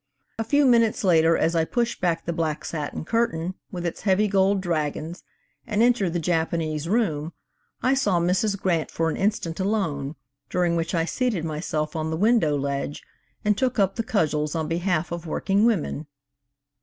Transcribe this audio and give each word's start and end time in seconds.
A 0.39 0.43
few 0.43 0.65
minutes 0.65 1.03
later, 1.03 1.37
as 1.37 1.55
I 1.55 1.63
pushed 1.63 2.01
back 2.01 2.25
the 2.25 2.33
black 2.33 2.65
satin 2.65 3.05
curtain, 3.05 3.53
with 3.71 3.85
its 3.85 4.01
heavy 4.01 4.27
gold 4.27 4.59
dragons, 4.59 5.23
and 5.67 5.83
entered 5.83 6.13
the 6.13 6.19
Japanese 6.19 6.89
room, 6.89 7.33
I 7.83 7.93
saw 7.93 8.19
Mrs. 8.19 8.59
Grant 8.59 8.89
for 8.89 9.11
an 9.11 9.15
instant 9.15 9.59
alone, 9.59 10.15
during 10.49 10.75
which 10.75 10.95
I 10.95 11.05
seated 11.05 11.45
myself 11.45 11.95
on 11.95 12.09
the 12.09 12.17
window 12.17 12.57
ledge 12.57 13.03
and 13.45 13.55
took 13.55 13.77
up 13.77 13.95
the 13.95 14.01
cudgels 14.01 14.55
on 14.55 14.67
behalf 14.67 15.11
of 15.11 15.27
working 15.27 15.65
women. 15.67 16.07